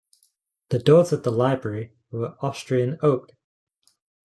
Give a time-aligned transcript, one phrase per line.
[0.69, 3.33] The doors of the library were of Austrian oak.